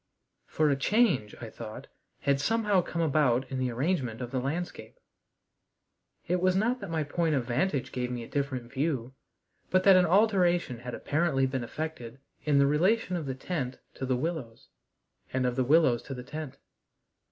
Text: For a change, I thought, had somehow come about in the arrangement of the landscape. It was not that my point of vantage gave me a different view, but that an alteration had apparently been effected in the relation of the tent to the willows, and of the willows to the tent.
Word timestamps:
For 0.47 0.71
a 0.71 0.75
change, 0.75 1.35
I 1.41 1.51
thought, 1.51 1.85
had 2.21 2.41
somehow 2.41 2.81
come 2.81 3.03
about 3.03 3.47
in 3.51 3.59
the 3.59 3.69
arrangement 3.69 4.19
of 4.19 4.31
the 4.31 4.39
landscape. 4.39 4.97
It 6.27 6.41
was 6.41 6.55
not 6.55 6.79
that 6.79 6.89
my 6.89 7.03
point 7.03 7.35
of 7.35 7.45
vantage 7.45 7.91
gave 7.91 8.09
me 8.09 8.23
a 8.23 8.27
different 8.27 8.73
view, 8.73 9.13
but 9.69 9.83
that 9.83 9.95
an 9.97 10.07
alteration 10.07 10.79
had 10.79 10.95
apparently 10.95 11.45
been 11.45 11.63
effected 11.63 12.17
in 12.45 12.57
the 12.57 12.65
relation 12.65 13.15
of 13.15 13.27
the 13.27 13.35
tent 13.35 13.77
to 13.93 14.07
the 14.07 14.17
willows, 14.17 14.69
and 15.31 15.45
of 15.45 15.55
the 15.55 15.63
willows 15.63 16.01
to 16.03 16.15
the 16.15 16.23
tent. 16.23 16.57